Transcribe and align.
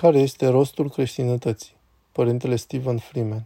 Care 0.00 0.18
este 0.18 0.46
rostul 0.46 0.90
creștinătății? 0.90 1.76
Părintele 2.12 2.56
Stephen 2.56 2.98
Freeman 2.98 3.44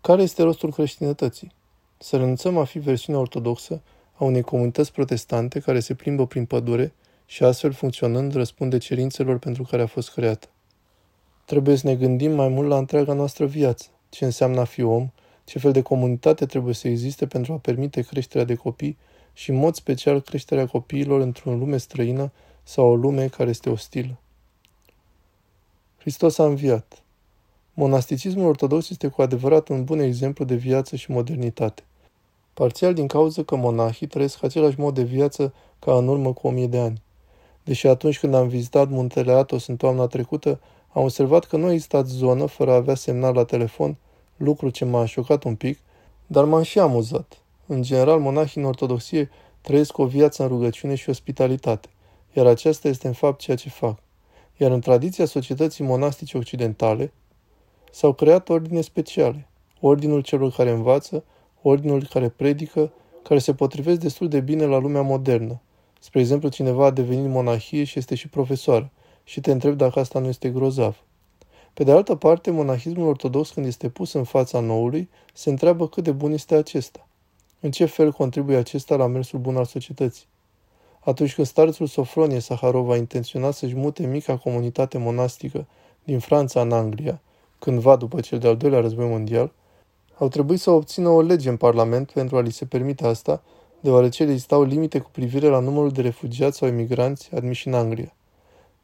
Care 0.00 0.22
este 0.22 0.42
rostul 0.42 0.72
creștinătății? 0.72 1.52
Să 1.98 2.16
renunțăm 2.16 2.56
a 2.56 2.64
fi 2.64 2.78
versiunea 2.78 3.20
ortodoxă 3.20 3.82
a 4.14 4.24
unei 4.24 4.42
comunități 4.42 4.92
protestante 4.92 5.60
care 5.60 5.80
se 5.80 5.94
plimbă 5.94 6.26
prin 6.26 6.44
pădure 6.44 6.92
și 7.26 7.44
astfel 7.44 7.72
funcționând 7.72 8.34
răspunde 8.34 8.78
cerințelor 8.78 9.38
pentru 9.38 9.62
care 9.62 9.82
a 9.82 9.86
fost 9.86 10.10
creată. 10.10 10.48
Trebuie 11.44 11.76
să 11.76 11.86
ne 11.86 11.94
gândim 11.94 12.32
mai 12.32 12.48
mult 12.48 12.68
la 12.68 12.78
întreaga 12.78 13.12
noastră 13.12 13.46
viață, 13.46 13.86
ce 14.08 14.24
înseamnă 14.24 14.60
a 14.60 14.64
fi 14.64 14.82
om, 14.82 15.10
ce 15.44 15.58
fel 15.58 15.72
de 15.72 15.82
comunitate 15.82 16.46
trebuie 16.46 16.74
să 16.74 16.88
existe 16.88 17.26
pentru 17.26 17.52
a 17.52 17.56
permite 17.56 18.02
creșterea 18.02 18.46
de 18.46 18.54
copii 18.54 18.96
și 19.32 19.50
în 19.50 19.56
mod 19.56 19.74
special 19.74 20.20
creșterea 20.20 20.66
copiilor 20.66 21.20
într-o 21.20 21.54
lume 21.54 21.76
străină 21.76 22.32
sau 22.62 22.86
o 22.86 22.94
lume 22.94 23.28
care 23.28 23.50
este 23.50 23.70
ostilă. 23.70 24.20
Hristos 26.06 26.38
a 26.38 26.44
înviat. 26.44 27.02
Monasticismul 27.74 28.48
ortodox 28.48 28.90
este 28.90 29.08
cu 29.08 29.22
adevărat 29.22 29.68
un 29.68 29.84
bun 29.84 29.98
exemplu 29.98 30.44
de 30.44 30.54
viață 30.54 30.96
și 30.96 31.10
modernitate. 31.10 31.82
Parțial 32.54 32.94
din 32.94 33.06
cauza 33.06 33.42
că 33.42 33.56
monahii 33.56 34.06
trăiesc 34.06 34.44
același 34.44 34.80
mod 34.80 34.94
de 34.94 35.02
viață 35.02 35.54
ca 35.78 35.96
în 35.96 36.08
urmă 36.08 36.32
cu 36.32 36.46
o 36.46 36.50
mie 36.50 36.66
de 36.66 36.78
ani. 36.78 37.02
Deși 37.64 37.86
atunci 37.86 38.18
când 38.18 38.34
am 38.34 38.48
vizitat 38.48 38.88
muntele 38.88 39.32
Atos 39.32 39.66
în 39.66 39.76
toamna 39.76 40.06
trecută, 40.06 40.60
am 40.92 41.02
observat 41.02 41.44
că 41.44 41.56
nu 41.56 41.66
a 41.66 41.72
existat 41.72 42.06
zonă 42.06 42.46
fără 42.46 42.70
a 42.70 42.74
avea 42.74 42.94
semnal 42.94 43.34
la 43.34 43.44
telefon, 43.44 43.96
lucru 44.36 44.70
ce 44.70 44.84
m-a 44.84 45.06
șocat 45.06 45.44
un 45.44 45.54
pic, 45.54 45.78
dar 46.26 46.44
m-am 46.44 46.62
și 46.62 46.78
amuzat. 46.78 47.38
În 47.66 47.82
general, 47.82 48.20
monahii 48.20 48.60
în 48.60 48.68
ortodoxie 48.68 49.30
trăiesc 49.60 49.98
o 49.98 50.06
viață 50.06 50.42
în 50.42 50.48
rugăciune 50.48 50.94
și 50.94 51.08
ospitalitate, 51.08 51.88
iar 52.32 52.46
aceasta 52.46 52.88
este 52.88 53.06
în 53.06 53.12
fapt 53.12 53.40
ceea 53.40 53.56
ce 53.56 53.68
fac. 53.68 54.04
Iar 54.56 54.70
în 54.70 54.80
tradiția 54.80 55.24
societății 55.24 55.84
monastice 55.84 56.38
occidentale 56.38 57.12
s-au 57.90 58.12
creat 58.12 58.48
ordine 58.48 58.80
speciale, 58.80 59.48
ordinul 59.80 60.20
celor 60.20 60.52
care 60.52 60.70
învață, 60.70 61.24
ordinul 61.62 62.06
care 62.10 62.28
predică, 62.28 62.92
care 63.22 63.38
se 63.38 63.54
potrivesc 63.54 64.00
destul 64.00 64.28
de 64.28 64.40
bine 64.40 64.64
la 64.64 64.78
lumea 64.78 65.02
modernă. 65.02 65.60
Spre 66.00 66.20
exemplu, 66.20 66.48
cineva 66.48 66.86
a 66.86 66.90
devenit 66.90 67.30
monahie 67.30 67.84
și 67.84 67.98
este 67.98 68.14
și 68.14 68.28
profesor 68.28 68.90
și 69.24 69.40
te 69.40 69.52
întreb 69.52 69.76
dacă 69.76 69.98
asta 69.98 70.18
nu 70.18 70.26
este 70.26 70.50
grozav. 70.50 70.96
Pe 71.74 71.84
de 71.84 71.92
altă 71.92 72.14
parte, 72.14 72.50
monahismul 72.50 73.08
ortodox, 73.08 73.50
când 73.50 73.66
este 73.66 73.88
pus 73.88 74.12
în 74.12 74.24
fața 74.24 74.60
noului, 74.60 75.08
se 75.32 75.50
întreabă 75.50 75.88
cât 75.88 76.04
de 76.04 76.12
bun 76.12 76.32
este 76.32 76.54
acesta. 76.54 77.08
În 77.60 77.70
ce 77.70 77.84
fel 77.84 78.12
contribuie 78.12 78.56
acesta 78.56 78.96
la 78.96 79.06
mersul 79.06 79.38
bun 79.38 79.56
al 79.56 79.64
societății? 79.64 80.26
Atunci 81.06 81.34
când 81.34 81.46
starețul 81.46 81.86
Sofronie 81.86 82.38
Saharov 82.38 82.90
a 82.90 82.96
intenționat 82.96 83.54
să-și 83.54 83.76
mute 83.76 84.06
mica 84.06 84.36
comunitate 84.36 84.98
monastică 84.98 85.66
din 86.04 86.18
Franța 86.18 86.60
în 86.60 86.72
Anglia, 86.72 87.20
cândva 87.58 87.96
după 87.96 88.20
cel 88.20 88.38
de-al 88.38 88.56
doilea 88.56 88.80
război 88.80 89.08
mondial, 89.08 89.52
au 90.18 90.28
trebuit 90.28 90.60
să 90.60 90.70
obțină 90.70 91.08
o 91.08 91.20
lege 91.20 91.48
în 91.48 91.56
Parlament 91.56 92.10
pentru 92.10 92.36
a 92.36 92.40
li 92.40 92.50
se 92.50 92.64
permite 92.64 93.06
asta, 93.06 93.42
deoarece 93.80 94.22
existau 94.22 94.62
limite 94.62 94.98
cu 94.98 95.10
privire 95.12 95.48
la 95.48 95.58
numărul 95.58 95.90
de 95.90 96.00
refugiați 96.00 96.56
sau 96.56 96.68
emigranți 96.68 97.34
admiși 97.34 97.66
în 97.66 97.74
Anglia. 97.74 98.14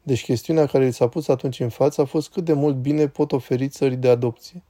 Deci 0.03 0.23
chestiunea 0.23 0.65
care 0.65 0.85
li 0.85 0.93
s-a 0.93 1.07
pus 1.07 1.27
atunci 1.27 1.59
în 1.59 1.69
față 1.69 2.01
a 2.01 2.05
fost 2.05 2.29
cât 2.29 2.43
de 2.43 2.53
mult 2.53 2.75
bine 2.75 3.07
pot 3.07 3.31
oferi 3.31 3.67
țării 3.67 3.97
de 3.97 4.09
adopție. 4.09 4.63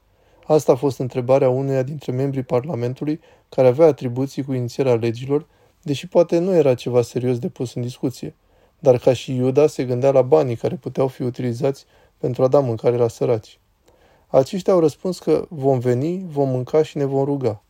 Asta 0.46 0.72
a 0.72 0.76
fost 0.76 0.98
întrebarea 0.98 1.48
unuia 1.48 1.82
dintre 1.82 2.12
membrii 2.12 2.42
Parlamentului 2.42 3.20
care 3.48 3.68
avea 3.68 3.86
atribuții 3.86 4.44
cu 4.44 4.52
inițierea 4.52 4.94
legilor, 4.94 5.46
deși 5.84 6.08
poate 6.08 6.38
nu 6.38 6.54
era 6.54 6.74
ceva 6.74 7.02
serios 7.02 7.38
de 7.38 7.48
pus 7.48 7.74
în 7.74 7.82
discuție. 7.82 8.34
Dar 8.78 8.98
ca 8.98 9.12
și 9.12 9.34
Iuda 9.34 9.66
se 9.66 9.84
gândea 9.84 10.10
la 10.10 10.22
banii 10.22 10.56
care 10.56 10.74
puteau 10.74 11.08
fi 11.08 11.22
utilizați 11.22 11.84
pentru 12.18 12.42
a 12.42 12.48
da 12.48 12.60
mâncare 12.60 12.96
la 12.96 13.08
săraci. 13.08 13.58
Aceștia 14.26 14.72
au 14.72 14.80
răspuns 14.80 15.18
că 15.18 15.46
vom 15.48 15.78
veni, 15.78 16.24
vom 16.28 16.48
mânca 16.48 16.82
și 16.82 16.96
ne 16.96 17.04
vom 17.04 17.24
ruga. 17.24 17.62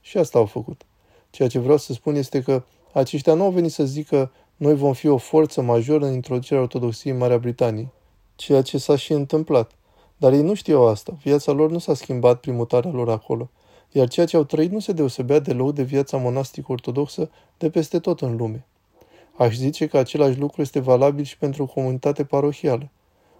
Și 0.00 0.18
asta 0.18 0.38
au 0.38 0.46
făcut. 0.46 0.82
Ceea 1.30 1.48
ce 1.48 1.58
vreau 1.58 1.76
să 1.76 1.92
spun 1.92 2.14
este 2.14 2.42
că 2.42 2.62
aceștia 2.92 3.34
nu 3.34 3.44
au 3.44 3.50
venit 3.50 3.72
să 3.72 3.84
zică 3.84 4.32
noi 4.56 4.74
vom 4.74 4.92
fi 4.92 5.06
o 5.06 5.16
forță 5.16 5.62
majoră 5.62 6.06
în 6.06 6.12
introducerea 6.12 6.62
ortodoxiei 6.62 7.12
în 7.12 7.18
Marea 7.18 7.38
Britanie, 7.38 7.88
ceea 8.36 8.62
ce 8.62 8.78
s-a 8.78 8.96
și 8.96 9.12
întâmplat. 9.12 9.72
Dar 10.16 10.32
ei 10.32 10.42
nu 10.42 10.54
știau 10.54 10.86
asta. 10.86 11.16
Viața 11.22 11.52
lor 11.52 11.70
nu 11.70 11.78
s-a 11.78 11.94
schimbat 11.94 12.40
prin 12.40 12.54
mutarea 12.54 12.90
lor 12.90 13.08
acolo. 13.10 13.50
Iar 13.98 14.08
ceea 14.08 14.26
ce 14.26 14.36
au 14.36 14.44
trăit 14.44 14.70
nu 14.70 14.78
se 14.78 14.92
deosebea 14.92 15.38
deloc 15.38 15.74
de 15.74 15.82
viața 15.82 16.16
monastică 16.16 16.72
ortodoxă 16.72 17.30
de 17.56 17.70
peste 17.70 17.98
tot 17.98 18.20
în 18.20 18.36
lume. 18.36 18.66
Aș 19.36 19.54
zice 19.54 19.86
că 19.86 19.98
același 19.98 20.38
lucru 20.38 20.60
este 20.60 20.80
valabil 20.80 21.24
și 21.24 21.38
pentru 21.38 21.62
o 21.62 21.66
comunitate 21.66 22.24
parohială. 22.24 22.90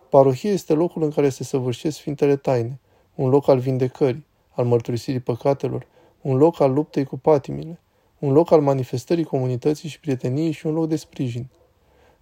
Parohia 0.08 0.50
este 0.50 0.72
locul 0.72 1.02
în 1.02 1.10
care 1.10 1.28
se 1.28 1.44
săvârșesc 1.44 1.96
Sfintele 1.96 2.36
Taine, 2.36 2.78
un 3.14 3.28
loc 3.28 3.48
al 3.48 3.58
vindecării, 3.58 4.26
al 4.50 4.64
mărturisirii 4.64 5.20
păcatelor, 5.20 5.86
un 6.20 6.36
loc 6.36 6.60
al 6.60 6.72
luptei 6.72 7.04
cu 7.04 7.18
patimile, 7.18 7.80
un 8.18 8.32
loc 8.32 8.50
al 8.50 8.60
manifestării 8.60 9.24
comunității 9.24 9.88
și 9.88 10.00
prieteniei 10.00 10.50
și 10.50 10.66
un 10.66 10.72
loc 10.72 10.88
de 10.88 10.96
sprijin. 10.96 11.48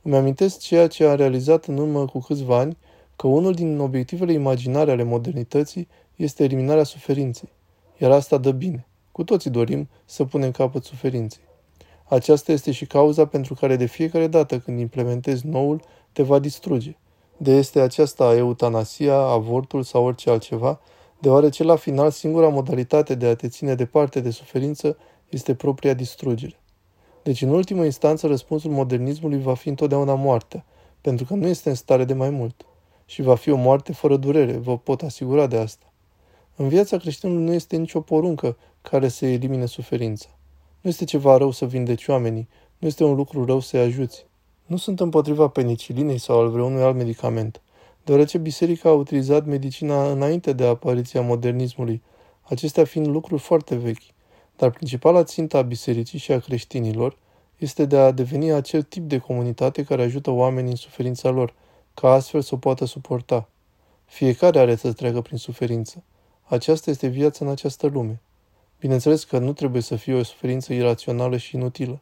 Îmi 0.02 0.16
amintesc 0.16 0.58
ceea 0.58 0.86
ce 0.86 1.06
a 1.06 1.14
realizat 1.14 1.64
în 1.64 1.78
urmă 1.78 2.04
cu 2.04 2.19
câțiva 2.19 2.58
ani, 2.58 2.76
că 3.16 3.26
unul 3.26 3.52
din 3.52 3.78
obiectivele 3.78 4.32
imaginare 4.32 4.91
ale 4.91 5.02
modernității 5.02 5.88
este 6.16 6.44
eliminarea 6.44 6.84
suferinței. 6.84 7.54
Iar 7.98 8.10
asta 8.10 8.38
dă 8.38 8.50
bine. 8.50 8.86
Cu 9.12 9.24
toții 9.24 9.50
dorim 9.50 9.88
să 10.04 10.24
punem 10.24 10.50
capăt 10.50 10.84
suferinței. 10.84 11.42
Aceasta 12.04 12.52
este 12.52 12.72
și 12.72 12.86
cauza 12.86 13.26
pentru 13.26 13.54
care 13.54 13.76
de 13.76 13.86
fiecare 13.86 14.26
dată 14.26 14.58
când 14.58 14.78
implementezi 14.78 15.46
noul, 15.46 15.80
te 16.12 16.22
va 16.22 16.38
distruge. 16.38 16.96
De 17.36 17.52
este 17.52 17.80
aceasta 17.80 18.36
eutanasia, 18.36 19.16
avortul 19.16 19.82
sau 19.82 20.04
orice 20.04 20.30
altceva, 20.30 20.80
deoarece 21.18 21.62
la 21.62 21.76
final 21.76 22.10
singura 22.10 22.48
modalitate 22.48 23.14
de 23.14 23.26
a 23.26 23.34
te 23.34 23.48
ține 23.48 23.74
departe 23.74 24.20
de 24.20 24.30
suferință 24.30 24.96
este 25.28 25.54
propria 25.54 25.94
distrugere. 25.94 26.60
Deci, 27.22 27.42
în 27.42 27.48
ultimă 27.48 27.84
instanță, 27.84 28.26
răspunsul 28.26 28.70
modernismului 28.70 29.40
va 29.40 29.54
fi 29.54 29.68
întotdeauna 29.68 30.14
moartea, 30.14 30.64
pentru 31.00 31.24
că 31.24 31.34
nu 31.34 31.46
este 31.46 31.68
în 31.68 31.74
stare 31.74 32.04
de 32.04 32.14
mai 32.14 32.30
mult. 32.30 32.66
Și 33.04 33.22
va 33.22 33.34
fi 33.34 33.50
o 33.50 33.56
moarte 33.56 33.92
fără 33.92 34.16
durere, 34.16 34.52
vă 34.52 34.78
pot 34.78 35.02
asigura 35.02 35.46
de 35.46 35.56
asta. 35.56 35.92
În 36.59 36.69
viața 36.69 36.97
creștinului 36.97 37.44
nu 37.44 37.53
este 37.53 37.77
nicio 37.77 38.00
poruncă 38.00 38.56
care 38.83 39.09
să 39.09 39.27
elimine 39.27 39.67
suferința. 39.67 40.28
Nu 40.81 40.91
este 40.91 41.05
ceva 41.05 41.37
rău 41.37 41.50
să 41.50 41.67
vindeci 41.67 42.09
oamenii, 42.09 42.49
nu 42.78 42.87
este 42.89 43.05
un 43.05 43.15
lucru 43.15 43.44
rău 43.44 43.61
să-i 43.61 43.81
ajuți. 43.81 44.27
Nu 44.67 44.77
sunt 44.77 45.00
împotriva 45.00 45.49
penicilinei 45.49 46.19
sau 46.19 46.41
al 46.41 46.49
vreunui 46.49 46.83
alt 46.83 46.97
medicament, 46.97 47.61
deoarece 48.05 48.39
biserica 48.39 48.89
a 48.89 48.93
utilizat 48.93 49.47
medicina 49.47 50.11
înainte 50.11 50.53
de 50.53 50.67
apariția 50.67 51.21
modernismului, 51.21 52.03
acestea 52.43 52.84
fiind 52.84 53.06
lucruri 53.06 53.43
foarte 53.43 53.75
vechi. 53.75 54.03
Dar 54.56 54.71
principala 54.71 55.25
țintă 55.25 55.56
a 55.56 55.62
bisericii 55.62 56.19
și 56.19 56.33
a 56.33 56.38
creștinilor 56.38 57.17
este 57.56 57.84
de 57.84 57.97
a 57.97 58.11
deveni 58.11 58.53
acel 58.53 58.83
tip 58.83 59.09
de 59.09 59.19
comunitate 59.19 59.84
care 59.84 60.03
ajută 60.03 60.31
oamenii 60.31 60.71
în 60.71 60.77
suferința 60.77 61.31
lor, 61.31 61.55
ca 61.94 62.12
astfel 62.12 62.41
să 62.41 62.55
o 62.55 62.59
poată 62.59 62.84
suporta. 62.84 63.49
Fiecare 64.05 64.59
are 64.59 64.77
să 64.77 64.93
treacă 64.93 65.21
prin 65.21 65.38
suferință. 65.38 66.03
Aceasta 66.48 66.90
este 66.90 67.06
viața 67.06 67.44
în 67.44 67.50
această 67.50 67.86
lume. 67.86 68.20
Bineînțeles 68.80 69.24
că 69.24 69.38
nu 69.38 69.52
trebuie 69.52 69.82
să 69.82 69.96
fie 69.96 70.14
o 70.14 70.22
suferință 70.22 70.72
irațională 70.72 71.36
și 71.36 71.56
inutilă. 71.56 72.00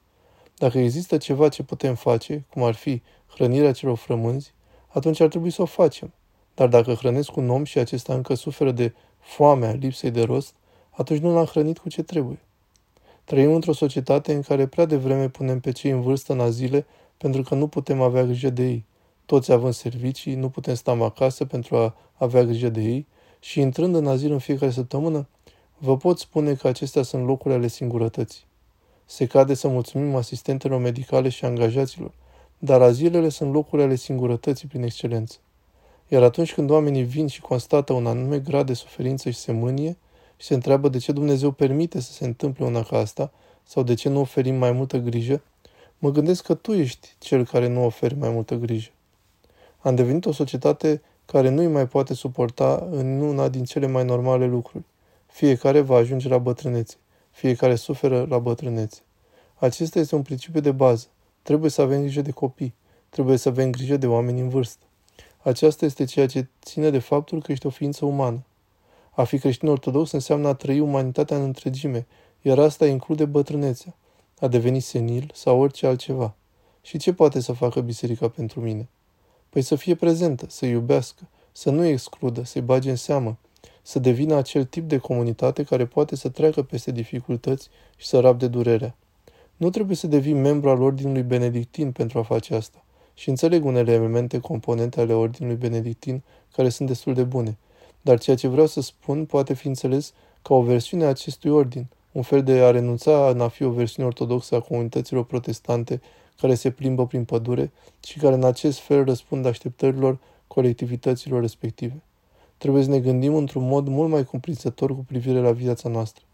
Dacă 0.59 0.79
există 0.79 1.17
ceva 1.17 1.49
ce 1.49 1.63
putem 1.63 1.95
face, 1.95 2.45
cum 2.51 2.63
ar 2.63 2.75
fi 2.75 3.03
hrănirea 3.35 3.73
celor 3.73 3.97
frămânzi, 3.97 4.53
atunci 4.89 5.21
ar 5.21 5.29
trebui 5.29 5.51
să 5.51 5.63
o 5.63 5.65
facem. 5.65 6.13
Dar 6.55 6.69
dacă 6.69 6.93
hrănesc 6.93 7.37
un 7.37 7.51
om 7.51 7.65
și 7.65 7.79
acesta 7.79 8.15
încă 8.15 8.35
suferă 8.35 8.71
de 8.71 8.95
foamea 9.19 9.73
lipsei 9.73 10.11
de 10.11 10.23
rost, 10.23 10.55
atunci 10.91 11.21
nu 11.21 11.35
l-am 11.35 11.45
hrănit 11.45 11.79
cu 11.79 11.89
ce 11.89 12.03
trebuie. 12.03 12.39
Trăim 13.25 13.55
într-o 13.55 13.73
societate 13.73 14.35
în 14.35 14.43
care 14.43 14.67
prea 14.67 14.85
devreme 14.85 15.29
punem 15.29 15.61
pe 15.61 15.71
cei 15.73 15.91
în 15.91 16.01
vârstă 16.01 16.33
în 16.33 16.41
azile 16.41 16.87
pentru 17.17 17.43
că 17.43 17.55
nu 17.55 17.67
putem 17.67 18.01
avea 18.01 18.25
grijă 18.25 18.51
de 18.51 18.65
ei. 18.65 18.85
Toți 19.27 19.53
având 19.53 19.75
servicii, 19.75 20.35
nu 20.35 20.49
putem 20.49 20.75
sta 20.75 20.93
acasă 20.93 21.45
pentru 21.45 21.77
a 21.77 21.95
avea 22.15 22.45
grijă 22.45 22.69
de 22.69 22.81
ei 22.81 23.07
și 23.45 23.61
intrând 23.61 23.95
în 23.95 24.07
azil 24.07 24.33
în 24.33 24.39
fiecare 24.39 24.73
săptămână, 24.73 25.27
vă 25.79 25.97
pot 25.97 26.19
spune 26.19 26.55
că 26.55 26.69
acestea 26.69 27.03
sunt 27.03 27.27
locuri 27.27 27.55
ale 27.55 27.67
singurătății. 27.67 28.45
Se 29.05 29.27
cade 29.27 29.55
să 29.55 29.69
mulțumim 29.69 30.15
asistentelor 30.15 30.81
medicale 30.81 31.29
și 31.29 31.45
angajaților, 31.45 32.13
dar 32.59 32.83
azilele 32.83 33.29
sunt 33.29 33.53
locuri 33.53 33.83
ale 33.83 33.95
singurătății 33.95 34.69
prin 34.69 34.83
excelență. 34.83 35.37
Iar 36.09 36.23
atunci 36.23 36.55
când 36.55 36.71
oamenii 36.71 37.03
vin 37.03 37.27
și 37.27 37.41
constată 37.41 37.93
un 37.93 38.07
anume 38.07 38.39
grad 38.39 38.67
de 38.67 38.75
suferință 38.75 39.31
și 39.31 39.39
se 39.39 39.53
mânie, 39.53 39.97
și 40.37 40.47
se 40.47 40.55
întreabă 40.55 40.89
de 40.89 40.99
ce 40.99 41.13
Dumnezeu 41.13 41.51
permite 41.51 42.01
să 42.01 42.13
se 42.13 42.25
întâmple 42.25 42.65
una 42.65 42.83
ca 42.83 42.99
asta 42.99 43.33
sau 43.63 43.83
de 43.83 43.95
ce 43.95 44.09
nu 44.09 44.21
oferim 44.21 44.55
mai 44.55 44.73
multă 44.73 44.97
grijă, 44.97 45.43
mă 45.99 46.11
gândesc 46.11 46.45
că 46.45 46.55
tu 46.55 46.73
ești 46.73 47.15
cel 47.19 47.45
care 47.45 47.69
nu 47.69 47.85
oferi 47.85 48.17
mai 48.17 48.31
multă 48.31 48.55
grijă. 48.55 48.91
Am 49.81 49.95
devenit 49.95 50.27
o 50.27 50.33
societate 50.33 51.03
care 51.27 51.49
nu 51.49 51.61
îi 51.61 51.69
mai 51.69 51.89
poate 51.89 52.15
suporta 52.15 52.89
în 52.91 53.21
una 53.21 53.49
din 53.49 53.65
cele 53.65 53.87
mai 53.87 54.05
normale 54.05 54.47
lucruri. 54.47 54.85
Fiecare 55.27 55.81
va 55.81 55.97
ajunge 55.97 56.29
la 56.29 56.39
bătrânețe. 56.39 56.97
Fiecare 57.31 57.75
suferă 57.75 58.27
la 58.29 58.39
bătrânețe. 58.39 59.01
Acesta 59.55 59.99
este 59.99 60.15
un 60.15 60.23
principiu 60.23 60.61
de 60.61 60.73
bază. 60.73 61.07
Trebuie 61.43 61.71
să 61.71 61.83
avem 61.83 62.01
grijă 62.01 62.23
de 62.23 62.31
copii. 62.31 62.75
Trebuie 63.09 63.37
să 63.37 63.49
avem 63.49 63.71
grijă 63.71 63.97
de 63.97 64.07
oameni 64.07 64.41
în 64.41 64.49
vârstă. 64.49 64.85
Aceasta 65.43 65.85
este 65.85 66.05
ceea 66.05 66.27
ce 66.27 66.47
ține 66.63 66.91
de 66.91 66.99
faptul 66.99 67.43
că 67.43 67.53
ești 67.53 67.67
o 67.67 67.71
ființă 67.71 68.05
umană. 68.05 68.43
A 69.11 69.25
fi 69.25 69.39
creștin 69.39 69.69
ortodox 69.69 70.11
înseamnă 70.11 70.49
a 70.49 70.55
trăi 70.55 70.81
umanitatea 70.81 71.37
în 71.37 71.43
întregime, 71.43 72.07
iar 72.43 72.59
asta 72.59 72.87
include 72.87 73.25
bătrânețea, 73.25 73.95
a 74.41 74.49
deveni 74.49 74.81
senil 74.81 75.31
sau 75.35 75.61
orice 75.61 75.87
altceva. 75.87 76.35
Și 76.83 76.99
ce 76.99 77.13
poate 77.13 77.41
să 77.41 77.53
facă 77.53 77.81
biserica 77.81 78.29
pentru 78.29 78.61
mine? 78.61 78.89
Păi 79.55 79.63
să 79.63 79.75
fie 79.75 79.95
prezentă, 79.95 80.47
să 80.49 80.67
iubească, 80.67 81.29
să 81.53 81.71
nu 81.71 81.85
excludă, 81.85 82.45
să-i 82.45 82.61
bage 82.61 82.91
în 82.91 82.97
seamă, 82.97 83.37
să 83.83 83.99
devină 83.99 84.35
acel 84.35 84.65
tip 84.65 84.89
de 84.89 84.99
comunitate 84.99 85.63
care 85.63 85.87
poate 85.87 86.17
să 86.17 86.29
treacă 86.29 86.63
peste 86.63 86.91
dificultăți 86.91 87.69
și 87.97 88.07
să 88.07 88.21
rabde 88.21 88.47
durerea. 88.47 88.97
Nu 89.57 89.71
trebuie 89.71 89.97
să 89.97 90.07
devii 90.07 90.33
membru 90.33 90.71
al 90.71 90.83
Ordinului 90.83 91.23
Benedictin 91.23 91.93
pentru 91.93 92.19
a 92.19 92.23
face 92.23 92.55
asta. 92.55 92.85
Și 93.15 93.29
înțeleg 93.29 93.65
unele 93.65 93.93
elemente 93.93 94.39
componente 94.39 95.01
ale 95.01 95.13
Ordinului 95.13 95.59
Benedictin 95.59 96.23
care 96.53 96.69
sunt 96.69 96.89
destul 96.89 97.15
de 97.15 97.23
bune. 97.23 97.57
Dar 98.01 98.19
ceea 98.19 98.37
ce 98.37 98.49
vreau 98.49 98.67
să 98.67 98.81
spun 98.81 99.25
poate 99.25 99.55
fi 99.55 99.67
înțeles 99.67 100.13
ca 100.43 100.55
o 100.55 100.63
versiune 100.63 101.05
a 101.05 101.09
acestui 101.09 101.51
ordin, 101.51 101.87
un 102.13 102.23
fel 102.23 102.43
de 102.43 102.53
a 102.53 102.71
renunța 102.71 103.29
în 103.29 103.41
a 103.41 103.49
fi 103.49 103.63
o 103.63 103.71
versiune 103.71 104.09
ortodoxă 104.09 104.55
a 104.55 104.61
comunităților 104.61 105.25
protestante 105.25 106.01
care 106.41 106.55
se 106.55 106.71
plimbă 106.71 107.07
prin 107.07 107.25
pădure 107.25 107.73
și 108.05 108.19
care 108.19 108.35
în 108.35 108.45
acest 108.45 108.79
fel 108.79 109.05
răspund 109.05 109.47
așteptărilor 109.47 110.19
colectivităților 110.47 111.41
respective. 111.41 112.03
Trebuie 112.59 112.83
să 112.83 112.91
ne 112.91 113.01
gândim 113.01 113.35
într-un 113.35 113.69
mod 113.69 113.89
mult 113.89 114.11
mai 114.11 114.25
cuprinzător 114.25 114.95
cu 114.95 115.05
privire 115.07 115.39
la 115.39 115.53
viața 115.53 115.89
noastră. 115.89 116.25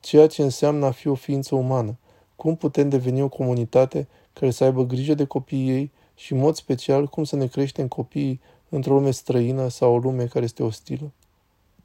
Ceea 0.00 0.26
ce 0.26 0.42
înseamnă 0.42 0.86
a 0.86 0.90
fi 0.90 1.08
o 1.08 1.14
ființă 1.14 1.54
umană. 1.54 1.96
Cum 2.36 2.56
putem 2.56 2.88
deveni 2.88 3.22
o 3.22 3.28
comunitate 3.28 4.08
care 4.32 4.50
să 4.50 4.64
aibă 4.64 4.86
grijă 4.86 5.14
de 5.14 5.24
copiii 5.24 5.68
ei 5.68 5.90
și, 6.14 6.32
în 6.32 6.38
mod 6.38 6.54
special, 6.54 7.06
cum 7.06 7.24
să 7.24 7.36
ne 7.36 7.46
creștem 7.46 7.88
copiii 7.88 8.40
într-o 8.68 8.94
lume 8.94 9.10
străină 9.10 9.68
sau 9.68 9.94
o 9.94 9.98
lume 9.98 10.24
care 10.24 10.44
este 10.44 10.62
ostilă. 10.62 11.10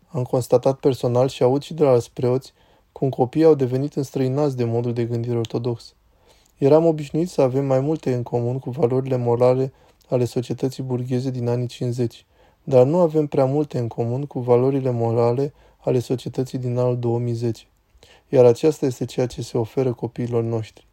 Am 0.07 0.23
constatat 0.23 0.79
personal 0.79 1.27
și 1.27 1.43
aud 1.43 1.61
și 1.61 1.73
de 1.73 1.83
la 1.83 1.89
alți 1.89 2.11
preoți 2.11 2.53
cum 2.91 3.09
copiii 3.09 3.45
au 3.45 3.55
devenit 3.55 3.93
înstrăinați 3.93 4.57
de 4.57 4.63
modul 4.63 4.93
de 4.93 5.05
gândire 5.05 5.37
ortodox. 5.37 5.93
Eram 6.57 6.85
obișnuit 6.85 7.29
să 7.29 7.41
avem 7.41 7.65
mai 7.65 7.79
multe 7.79 8.13
în 8.13 8.23
comun 8.23 8.59
cu 8.59 8.69
valorile 8.69 9.17
morale 9.17 9.73
ale 10.09 10.25
societății 10.25 10.83
burgheze 10.83 11.29
din 11.29 11.47
anii 11.47 11.67
50, 11.67 12.25
dar 12.63 12.85
nu 12.85 12.97
avem 12.97 13.27
prea 13.27 13.45
multe 13.45 13.77
în 13.77 13.87
comun 13.87 14.25
cu 14.25 14.39
valorile 14.39 14.89
morale 14.89 15.53
ale 15.77 15.99
societății 15.99 16.57
din 16.57 16.77
anul 16.77 16.99
2010. 16.99 17.67
Iar 18.29 18.45
aceasta 18.45 18.85
este 18.85 19.05
ceea 19.05 19.25
ce 19.25 19.41
se 19.41 19.57
oferă 19.57 19.93
copiilor 19.93 20.43
noștri. 20.43 20.87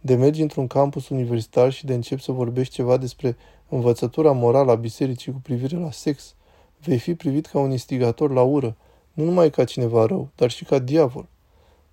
De 0.00 0.14
mergi 0.14 0.42
într-un 0.42 0.66
campus 0.66 1.08
universitar 1.08 1.72
și 1.72 1.84
de 1.84 1.94
începi 1.94 2.22
să 2.22 2.32
vorbești 2.32 2.74
ceva 2.74 2.96
despre 2.96 3.36
învățătura 3.68 4.32
morală 4.32 4.70
a 4.70 4.74
bisericii 4.74 5.32
cu 5.32 5.38
privire 5.42 5.76
la 5.76 5.90
sex, 5.90 6.34
vei 6.80 6.98
fi 6.98 7.14
privit 7.14 7.46
ca 7.46 7.58
un 7.58 7.70
instigator 7.70 8.30
la 8.30 8.42
ură, 8.42 8.76
nu 9.12 9.24
numai 9.24 9.50
ca 9.50 9.64
cineva 9.64 10.06
rău, 10.06 10.28
dar 10.34 10.50
și 10.50 10.64
ca 10.64 10.78
diavol. 10.78 11.28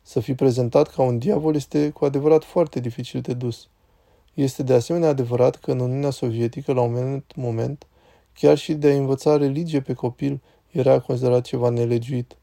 Să 0.08 0.20
fii 0.20 0.36
prezentat 0.36 0.88
ca 0.88 1.02
un 1.02 1.18
diavol 1.18 1.56
este 1.56 1.90
cu 1.90 2.06
adevărat 2.06 2.44
foarte 2.44 2.80
dificil 2.80 3.22
de 3.22 3.34
dus. 3.34 3.68
Este 4.34 4.64
de 4.64 4.74
asemenea 4.74 5.10
adevărat 5.10 5.56
că 5.56 5.72
în 5.72 5.80
Uniunea 5.80 6.10
Sovietică, 6.10 6.74
la 6.74 6.82
un 6.82 6.92
moment, 6.92 7.32
moment 7.36 7.86
chiar 8.34 8.58
și 8.58 8.74
de 8.74 8.92
a 8.92 8.96
învăța 8.96 9.38
religie 9.38 9.82
pe 9.82 9.94
copil 9.94 10.42
era 10.72 11.00
considerat 11.00 11.42
ceva 11.42 11.70
nelegiuit. 11.70 12.36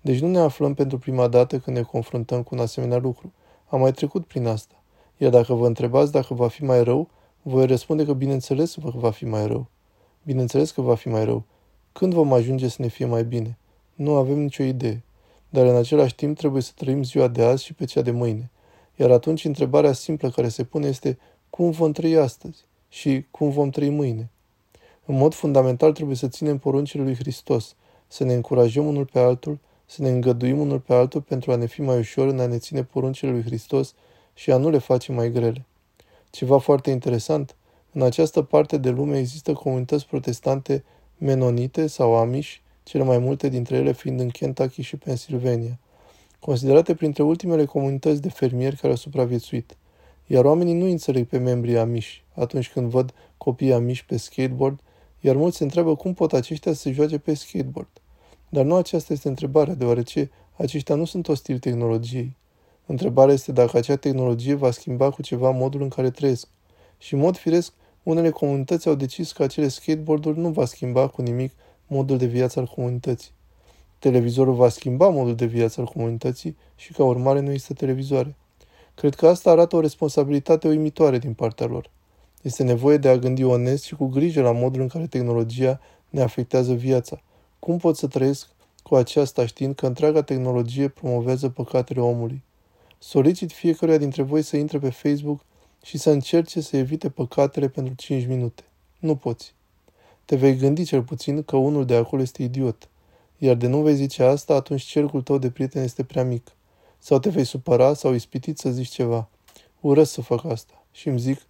Deci 0.00 0.20
nu 0.20 0.28
ne 0.28 0.38
aflăm 0.38 0.74
pentru 0.74 0.98
prima 0.98 1.28
dată 1.28 1.58
când 1.58 1.76
ne 1.76 1.82
confruntăm 1.82 2.42
cu 2.42 2.54
un 2.54 2.60
asemenea 2.60 2.98
lucru. 2.98 3.32
Am 3.68 3.80
mai 3.80 3.92
trecut 3.92 4.26
prin 4.26 4.46
asta. 4.46 4.74
Iar 5.16 5.30
dacă 5.30 5.54
vă 5.54 5.66
întrebați 5.66 6.12
dacă 6.12 6.34
va 6.34 6.48
fi 6.48 6.64
mai 6.64 6.84
rău, 6.84 7.08
voi 7.42 7.66
răspunde 7.66 8.04
că 8.04 8.12
bineînțeles 8.12 8.74
că 8.74 8.90
va 8.94 9.10
fi 9.10 9.24
mai 9.24 9.46
rău. 9.46 9.66
Bineînțeles 10.22 10.70
că 10.70 10.80
va 10.80 10.94
fi 10.94 11.08
mai 11.08 11.24
rău. 11.24 11.44
Când 11.92 12.12
vom 12.12 12.32
ajunge 12.32 12.68
să 12.68 12.76
ne 12.78 12.88
fie 12.88 13.06
mai 13.06 13.24
bine? 13.24 13.58
Nu 13.94 14.14
avem 14.14 14.38
nicio 14.38 14.62
idee. 14.62 15.02
Dar 15.52 15.66
în 15.66 15.76
același 15.76 16.14
timp 16.14 16.36
trebuie 16.36 16.62
să 16.62 16.72
trăim 16.74 17.02
ziua 17.02 17.28
de 17.28 17.42
azi 17.42 17.64
și 17.64 17.74
pe 17.74 17.84
cea 17.84 18.02
de 18.02 18.10
mâine. 18.10 18.50
Iar 18.96 19.10
atunci 19.10 19.44
întrebarea 19.44 19.92
simplă 19.92 20.30
care 20.30 20.48
se 20.48 20.64
pune 20.64 20.88
este 20.88 21.18
cum 21.50 21.70
vom 21.70 21.92
trăi 21.92 22.16
astăzi 22.16 22.64
și 22.88 23.26
cum 23.30 23.50
vom 23.50 23.70
trăi 23.70 23.88
mâine. 23.88 24.30
În 25.06 25.16
mod 25.16 25.34
fundamental 25.34 25.92
trebuie 25.92 26.16
să 26.16 26.28
ținem 26.28 26.58
poruncile 26.58 27.02
lui 27.02 27.14
Hristos, 27.14 27.74
să 28.06 28.24
ne 28.24 28.34
încurajăm 28.34 28.86
unul 28.86 29.04
pe 29.04 29.18
altul, 29.18 29.58
să 29.86 30.02
ne 30.02 30.08
îngăduim 30.08 30.58
unul 30.58 30.78
pe 30.78 30.94
altul 30.94 31.20
pentru 31.20 31.52
a 31.52 31.56
ne 31.56 31.66
fi 31.66 31.80
mai 31.80 31.98
ușor 31.98 32.28
în 32.28 32.40
a 32.40 32.46
ne 32.46 32.58
ține 32.58 32.84
poruncile 32.84 33.30
lui 33.30 33.42
Hristos 33.42 33.94
și 34.34 34.52
a 34.52 34.56
nu 34.56 34.70
le 34.70 34.78
face 34.78 35.12
mai 35.12 35.30
grele. 35.30 35.64
Ceva 36.30 36.58
foarte 36.58 36.90
interesant, 36.90 37.56
în 37.92 38.02
această 38.02 38.42
parte 38.42 38.76
de 38.76 38.90
lume 38.90 39.18
există 39.18 39.52
comunități 39.52 40.06
protestante 40.06 40.84
menonite 41.18 41.86
sau 41.86 42.16
amiși, 42.16 42.61
cele 42.82 43.04
mai 43.04 43.18
multe 43.18 43.48
dintre 43.48 43.76
ele 43.76 43.92
fiind 43.92 44.20
în 44.20 44.28
Kentucky 44.28 44.82
și 44.82 44.96
Pennsylvania, 44.96 45.78
considerate 46.38 46.94
printre 46.94 47.22
ultimele 47.22 47.64
comunități 47.64 48.22
de 48.22 48.28
fermieri 48.28 48.76
care 48.76 48.88
au 48.88 48.98
supraviețuit. 48.98 49.76
Iar 50.26 50.44
oamenii 50.44 50.74
nu 50.74 50.84
înțeleg 50.84 51.26
pe 51.26 51.38
membrii 51.38 51.78
amiși 51.78 52.24
atunci 52.34 52.70
când 52.70 52.90
văd 52.90 53.14
copii 53.36 53.72
amiși 53.72 54.04
pe 54.04 54.16
skateboard, 54.16 54.80
iar 55.20 55.36
mulți 55.36 55.56
se 55.56 55.62
întreabă 55.62 55.96
cum 55.96 56.14
pot 56.14 56.32
aceștia 56.32 56.72
să 56.72 56.80
se 56.80 56.92
joace 56.92 57.18
pe 57.18 57.34
skateboard. 57.34 57.90
Dar 58.48 58.64
nu 58.64 58.74
aceasta 58.74 59.12
este 59.12 59.28
întrebarea, 59.28 59.74
deoarece 59.74 60.30
aceștia 60.56 60.94
nu 60.94 61.04
sunt 61.04 61.28
ostili 61.28 61.58
tehnologiei. 61.58 62.36
Întrebarea 62.86 63.34
este 63.34 63.52
dacă 63.52 63.76
acea 63.76 63.96
tehnologie 63.96 64.54
va 64.54 64.70
schimba 64.70 65.10
cu 65.10 65.22
ceva 65.22 65.50
modul 65.50 65.82
în 65.82 65.88
care 65.88 66.10
trăiesc. 66.10 66.48
Și 66.98 67.14
în 67.14 67.20
mod 67.20 67.36
firesc, 67.36 67.72
unele 68.02 68.30
comunități 68.30 68.88
au 68.88 68.94
decis 68.94 69.32
că 69.32 69.42
acele 69.42 69.68
skateboarduri 69.68 70.38
nu 70.38 70.48
va 70.48 70.64
schimba 70.64 71.08
cu 71.08 71.22
nimic 71.22 71.52
modul 71.92 72.16
de 72.16 72.26
viață 72.26 72.58
al 72.58 72.66
comunității. 72.66 73.30
Televizorul 73.98 74.54
va 74.54 74.68
schimba 74.68 75.08
modul 75.08 75.34
de 75.34 75.46
viață 75.46 75.80
al 75.80 75.86
comunității 75.86 76.56
și 76.76 76.92
ca 76.92 77.04
urmare 77.04 77.40
nu 77.40 77.50
există 77.50 77.72
televizoare. 77.72 78.36
Cred 78.94 79.14
că 79.14 79.26
asta 79.28 79.50
arată 79.50 79.76
o 79.76 79.80
responsabilitate 79.80 80.68
uimitoare 80.68 81.18
din 81.18 81.32
partea 81.32 81.66
lor. 81.66 81.90
Este 82.42 82.62
nevoie 82.62 82.96
de 82.96 83.08
a 83.08 83.16
gândi 83.16 83.44
onest 83.44 83.84
și 83.84 83.94
cu 83.94 84.06
grijă 84.06 84.42
la 84.42 84.52
modul 84.52 84.80
în 84.80 84.88
care 84.88 85.06
tehnologia 85.06 85.80
ne 86.08 86.22
afectează 86.22 86.72
viața. 86.72 87.20
Cum 87.58 87.78
pot 87.78 87.96
să 87.96 88.06
trăiesc 88.06 88.48
cu 88.82 88.94
aceasta 88.94 89.46
știind 89.46 89.74
că 89.74 89.86
întreaga 89.86 90.22
tehnologie 90.22 90.88
promovează 90.88 91.48
păcatele 91.48 92.00
omului? 92.00 92.42
Solicit 92.98 93.52
fiecăruia 93.52 93.98
dintre 93.98 94.22
voi 94.22 94.42
să 94.42 94.56
intre 94.56 94.78
pe 94.78 94.90
Facebook 94.90 95.40
și 95.82 95.98
să 95.98 96.10
încerce 96.10 96.60
să 96.60 96.76
evite 96.76 97.08
păcatele 97.08 97.68
pentru 97.68 97.94
5 97.94 98.26
minute. 98.26 98.62
Nu 98.98 99.16
poți. 99.16 99.54
Te 100.24 100.36
vei 100.36 100.56
gândi 100.56 100.84
cel 100.84 101.02
puțin 101.02 101.42
că 101.42 101.56
unul 101.56 101.86
de 101.86 101.94
acolo 101.94 102.22
este 102.22 102.42
idiot. 102.42 102.88
Iar 103.38 103.54
de 103.54 103.66
nu 103.66 103.80
vei 103.82 103.94
zice 103.94 104.22
asta, 104.22 104.54
atunci 104.54 104.82
cercul 104.82 105.22
tău 105.22 105.38
de 105.38 105.50
prieteni 105.50 105.84
este 105.84 106.04
prea 106.04 106.24
mic. 106.24 106.52
Sau 106.98 107.18
te 107.18 107.28
vei 107.28 107.44
supăra 107.44 107.94
sau 107.94 108.14
ispitit 108.14 108.58
să 108.58 108.70
zici 108.70 108.88
ceva. 108.88 109.28
Urăsc 109.80 110.12
să 110.12 110.20
fac 110.20 110.44
asta. 110.44 110.84
Și 110.92 111.08
îmi 111.08 111.18
zic, 111.18 111.40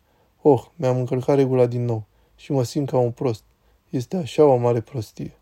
oh, 0.42 0.64
mi-am 0.76 0.98
încălcat 0.98 1.36
regula 1.36 1.66
din 1.66 1.84
nou 1.84 2.04
și 2.36 2.52
mă 2.52 2.62
simt 2.62 2.88
ca 2.88 2.98
un 2.98 3.10
prost. 3.10 3.42
Este 3.90 4.16
așa 4.16 4.44
o 4.44 4.56
mare 4.56 4.80
prostie. 4.80 5.36